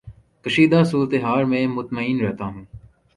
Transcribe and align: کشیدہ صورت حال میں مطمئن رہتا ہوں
کشیدہ 0.45 0.81
صورت 0.91 1.13
حال 1.23 1.43
میں 1.45 1.65
مطمئن 1.67 2.19
رہتا 2.21 2.45
ہوں 2.45 2.65